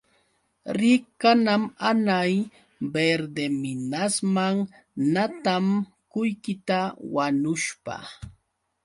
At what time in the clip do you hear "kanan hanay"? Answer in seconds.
1.21-2.33